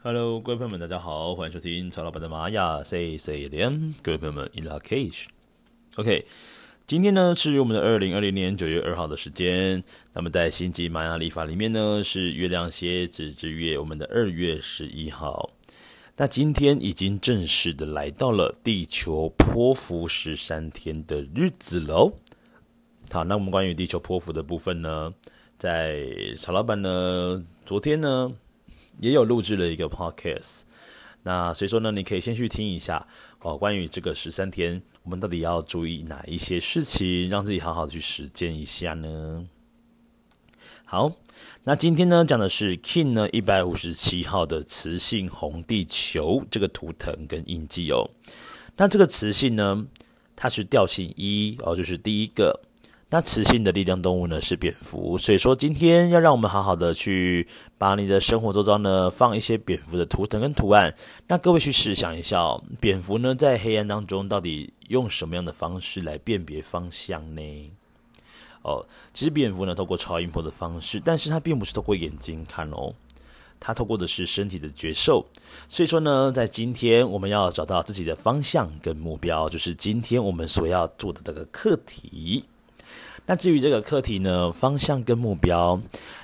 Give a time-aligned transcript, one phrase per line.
[0.00, 3.94] Hello，各位朋友们，大家好，欢迎收听曹老板的玛雅 Say Say Them。
[4.00, 6.24] 各位朋友们，In lak'ech，OK，
[6.86, 9.82] 今天呢是我们的二零二零年九月二号的时间。
[10.12, 15.50] 那么在星际玛雅历法里面呢是月亮蝎子之月，我们的二月十一号。
[16.16, 22.12] 那今天已经正式的来到了地球波符十三天的日子喽。
[23.10, 25.12] 好，那我们关于地球波符的部分呢，
[25.58, 26.06] 在
[26.36, 28.32] 曹老板呢昨天呢
[29.00, 30.62] 也有录制了一个 podcast。
[31.24, 33.06] 那所以说呢，你可以先去听一下
[33.40, 39.46] 哦，关于这个十三天，我们到底要注意哪一些事情，让自己好好去实践一下呢？
[40.84, 41.12] 好。
[41.64, 48.10] 那今天呢，讲的是 King 呢一百五十七号的磁性红地球这个图腾跟印记哦。
[48.76, 49.86] 那这个磁性呢，
[50.34, 52.60] 它是调性一哦，就是第一个。
[53.10, 57.48] 那磁性的力量动物呢是蝙蝠，所以说今天要让我们好好的去
[57.78, 60.94] 把你的生活周遭呢放一些蝙蝠的图腾跟图案。
[61.26, 67.72] 那各位去试想一下哦，蝙蝠呢在黑暗当中到底用什么样的方式来辨别方向呢？
[68.60, 68.84] 哦，
[69.14, 72.92] 其实蝙蝠呢，透过超音波的方式，但是它并不是透过眼睛看哦，
[73.58, 75.24] 它透过的是身体的觉受。
[75.66, 82.44] 所以说呢，在今天我们要找到自己的方向跟目标，就是今天我们所要做的这个课题。
[83.30, 85.78] 那至于这个课题呢，方向跟目标，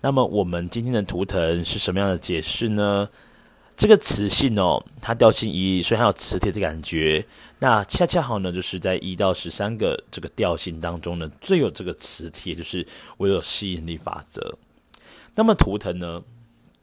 [0.00, 3.08] 那么我们今天的图腾是什么样的解释呢？
[3.76, 7.24] 这个磁性哦，它调性一，所以它有磁铁的感觉。
[7.60, 12.84] 那恰恰好呢，就是在一到十三个这个调性当中呢，最有这个磁铁，就是
[13.16, 14.58] 我有吸引力法则。
[15.36, 16.20] 那么图腾呢，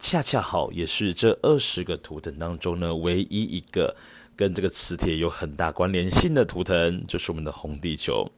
[0.00, 3.94] 恰恰好也是这二十个图腾当中呢，唯一一个
[4.34, 8.28] 跟这个磁铁有很大关联性的图腾，就是我们的红地球。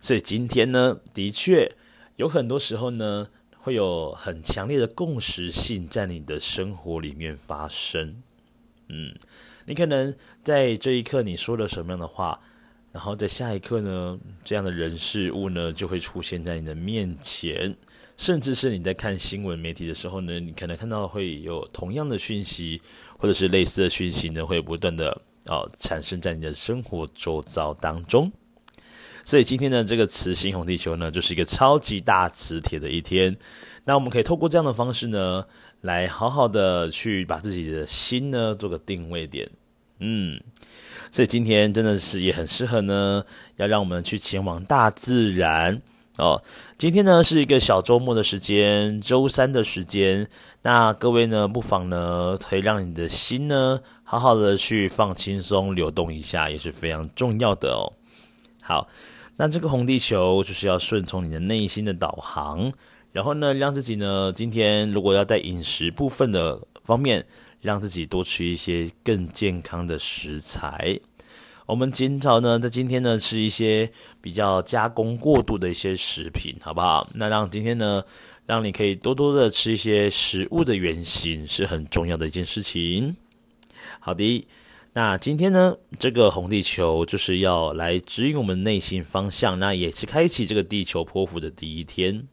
[0.00, 1.72] 所以今天呢，的确
[2.16, 3.28] 有很多时候呢。
[3.60, 8.22] 会有很强烈的共识性在你的生活里面发生，
[8.88, 9.12] 嗯，
[9.66, 12.40] 你可能在这一刻你说了什么样的话，
[12.92, 17.76] 然后在下一刻呢，这样的人事物呢就会出现在你的面前，
[18.16, 22.80] 甚至是你在看新闻媒体的时候呢，你可能看到会有同样的讯息，
[23.18, 28.32] 或者是类似的讯息呢，会不断的哦产生在你的生活周遭当中。
[29.28, 33.36] 所以今天的这个磁性红地球呢，就是一个超级大磁铁的一天。
[33.84, 35.44] 那我们可以透过这样的方式呢，
[35.82, 39.46] 来好好的去把自己的心呢做个定位点。
[39.98, 40.40] 嗯，
[41.12, 43.22] 所以今天真的是也很适合呢，
[43.56, 45.78] 要让我们去前往大自然
[46.16, 46.42] 哦。
[46.78, 50.26] 今天呢是一个小周末的时间，周三的时间。
[50.62, 57.92] 那各位呢，不妨呢可以让你的心呢好好的去放轻松，流动一下，也是非常重要的哦。
[58.62, 58.88] 好。
[59.40, 62.72] 那这个红地球就是要顺从你的内心的导航，
[63.12, 67.24] 然后呢，让自己呢，今天如果要在饮食部分的方面，
[67.60, 70.98] 让自己多吃一些更健康的食材。
[71.66, 73.88] 我们今早呢，在今天呢，吃一些
[74.20, 77.08] 比较加工过度的一些食品，好不好？
[77.14, 78.02] 那让今天呢，
[78.44, 83.16] 让你可以多多的吃一些食物的原型，是很重要的一件事情。
[84.00, 84.44] 好的。
[84.94, 92.26] 那今天呢，这个红地球就是要来指引我们内心方向，那也是开启这个地球波符的第一天。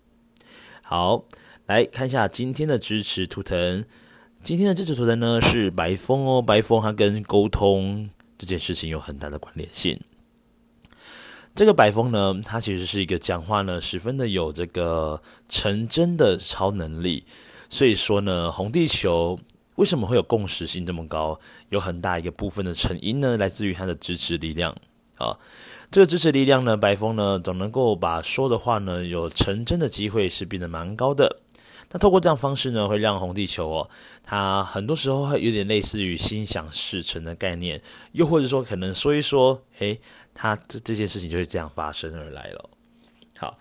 [0.82, 1.26] 好，
[1.68, 3.86] 来看一下今天的支持图腾。
[4.42, 10.00] 今天的支持图腾呢是白风哦，白风它跟沟通这件事情有很大的关联性。
[11.54, 17.26] 这个白风呢，它其实是一个讲话呢十分的有这个成真的超能力，
[17.70, 19.38] 所以说呢，红地球。
[19.76, 21.40] 为什么会有共识性这么高？
[21.70, 24.76] 有很大一个部分的成因呢，来自于他的支持力量
[25.18, 25.38] 啊。
[25.92, 31.42] 这个支持力量呢，白风呢总能够把说的话呢有成真的机会是变得蛮高的。
[31.92, 33.90] 那透过这样方式呢，会让红地球哦，
[34.24, 37.80] 它很多时候会有点类似于心想事成的概念，
[38.14, 40.00] 又或者说可能说一说，诶，
[40.34, 42.70] 它这这件事情就会这样发生而来了。
[43.38, 43.56] 好，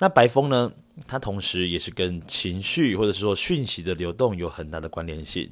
[0.00, 0.72] 那白风呢，
[1.06, 5.48] 它同时也是跟情绪或者是说讯息的流动有很大的关联性。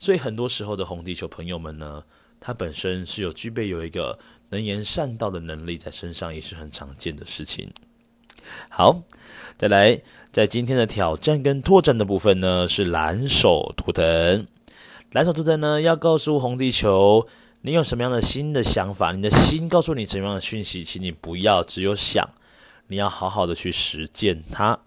[0.00, 2.02] 所以很多时候的红地球朋友们呢，
[2.40, 4.18] 他本身是有具备有一个
[4.48, 7.70] 能言善道的能力在身上，也是很常见的事情。
[8.70, 9.02] 好，
[9.58, 10.00] 再来，
[10.32, 14.46] 在今天的挑战跟拓展的部分呢，是蓝手图腾。
[15.12, 17.28] 蓝手图腾呢，要告诉红地球，
[17.60, 22.26] 你有什么样的新的想法，你的心告诉你什么样的讯息，请你不要只有想，
[22.86, 24.80] 你要好好的去实践它。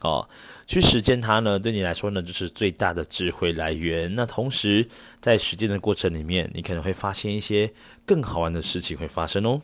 [0.00, 0.26] 哦，
[0.66, 4.14] 去实践它呢，对你来说呢，就是最大的智慧来源。
[4.14, 4.86] 那同时，
[5.20, 7.70] 在实践的过程里面，你可能会发现一些
[8.06, 9.60] 更好玩的事情会发生哦。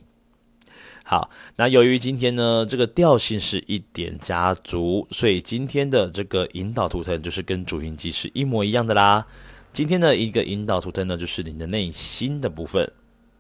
[1.05, 9.25] 好，那由于今天呢，这个调性是一点家族，所以今天的这个引导图腾就是跟主音机是一模一样的啦。
[9.73, 12.91] 今天的一个引导图腾呢，就是你的内心的部分。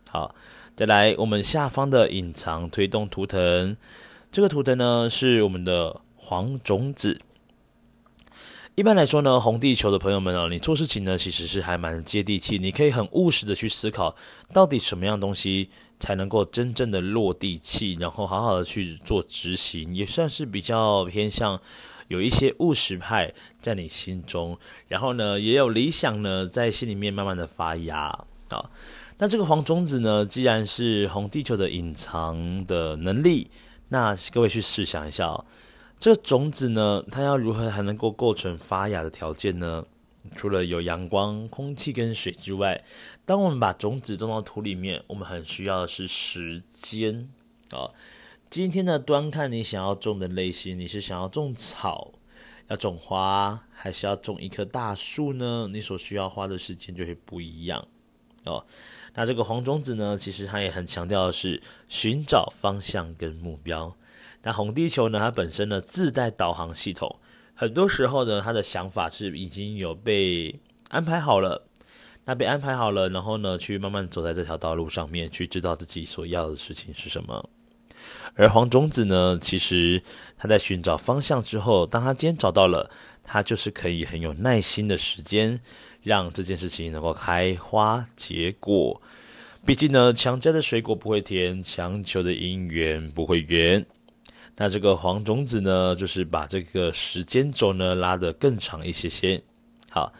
[0.08, 0.34] 好，
[0.76, 3.76] 再来我们下方的隐藏推动图腾，
[4.30, 7.20] 这个图腾呢是我们的黄种子。
[8.74, 14.16] 一般来说呢，红地球的朋友们啊，你做事情呢其实是还蛮接地气，你可以很务实的去思考，
[14.52, 15.70] 到底什么样东西
[16.00, 21.60] 才能够真正的落地气，然后好好的去做执行，也算是比较偏向
[22.08, 24.58] 有一些务实派在你心中，
[24.88, 27.98] 然后呢也有理想呢在心里面慢慢的发芽
[28.50, 28.68] 啊。
[29.18, 33.48] 那这个黄种子呢，既然是红地球的隐藏的能力，
[33.88, 35.46] 那各位去试想一下哦。
[35.98, 39.84] 这个种子呢，它要如何才能够构成发芽的条件呢？
[40.34, 42.84] 除了有阳光、空气跟水之外，
[43.24, 47.28] 当我们把种子种到土里面，我们很需要的是时间
[47.70, 47.90] 啊。
[48.50, 52.12] 今天呢，端看你想要种的类型，你是想要种草、
[52.66, 55.68] 要种花，还是要种一棵大树呢？
[55.72, 57.86] 你所需要花的时间就会不一样
[58.44, 58.66] 哦。
[59.14, 63.96] 那这个黄种子呢，其实它也很强调的是寻找方向跟目标。
[64.46, 67.18] 那红地球呢，它本身呢自带导航系统，
[67.52, 71.66] 很多时候呢，它的想法是已经有被安排好了。
[72.24, 77.50] 那被安排好了，然后呢，去慢慢走在这条道路上面，去知道自己所要的事情是什么。
[78.36, 80.00] 而黄种子呢，其实
[80.38, 82.88] 他在寻找方向之后，当他今天找到了，
[83.24, 85.60] 他就是可以很有耐心的时间，
[86.04, 89.02] 让这件事情能够开花结果。
[89.64, 93.84] 毕竟呢，强摘的水果不会甜，强求的姻缘不会圆。
[94.58, 99.42] 那这个黄种子呢，就是把这个时间轴呢拉得更长一些些。
[99.90, 100.10] 好，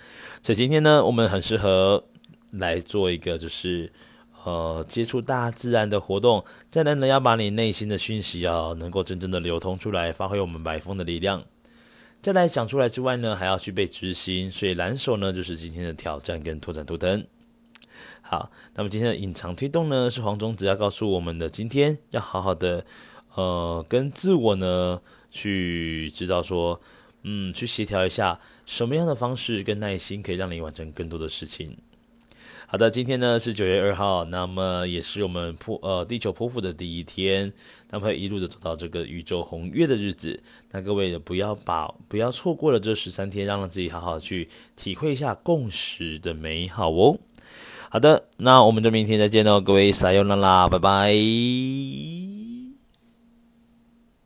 [0.42, 2.04] 所以今天呢，我们很适合
[2.50, 3.90] 来做一个就是
[4.44, 6.44] 呃接触大自然的活动。
[6.70, 11.42] 再来呢，要把你内心的讯息要能够真正的流通出来，发挥我们白风的力量。
[12.20, 14.50] 再来讲出来之外呢，还要去被执行。
[14.52, 17.26] 所以蓝手呢，就是今天的挑战跟拓展图腾。
[18.20, 22.84] 好，那么今天的隐藏推动呢，是黄种子要告诉我们的，今天要好好的。
[23.36, 25.00] 呃，跟自我呢
[25.30, 26.80] 去知道说，
[27.22, 31.76] 嗯，去协调一下什么样的方式跟耐心可以让你完成更多的事情。
[32.68, 37.52] 好的，今天呢是九月二号，那么也是我们破呃地球剖腹的第一天，
[37.90, 40.42] 那么一路的走到这个宇宙红月的日子。
[40.72, 47.18] 那各位也不要把不要错过了这十三天，让自己好好去体会一下共识的美好哦。
[47.88, 52.25] 好的，那我们就明天再见喽，各位撒由那拉，拜拜。